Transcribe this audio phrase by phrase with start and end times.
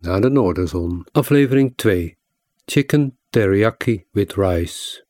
[0.00, 1.06] naar de Noorderzon.
[1.12, 2.16] Aflevering 2.
[2.64, 5.04] Chicken teriyaki with rice.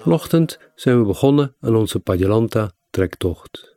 [0.00, 3.76] Vanochtend zijn we begonnen aan onze Padjelanta trektocht.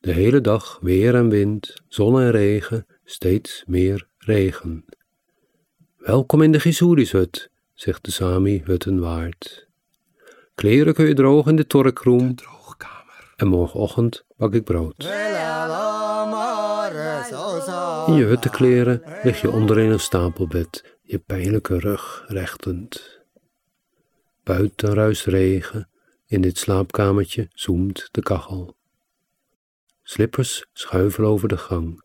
[0.00, 4.84] De hele dag weer en wind, zon en regen, steeds meer regen.
[5.96, 9.68] Welkom in de Gisudishut, zegt de Sami huttenwaard.
[10.54, 12.34] Kleren kun je drogen in de torkroom.
[13.36, 15.04] En morgenochtend bak ik brood.
[18.06, 23.20] In je huttenkleren lig je onderin een stapelbed, je pijnlijke rug rechtend.
[24.42, 25.88] Buiten ruist regen,
[26.26, 28.76] in dit slaapkamertje zoemt de kachel.
[30.02, 32.04] Slippers schuiven over de gang.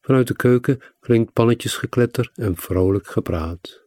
[0.00, 3.82] Vanuit de keuken klinkt pannetjesgekletter en vrolijk gepraat.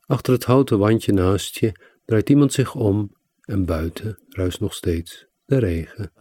[0.00, 1.72] Achter het houten wandje naast je
[2.04, 3.15] draait iemand zich om
[3.46, 6.12] en buiten ruist nog steeds de regen.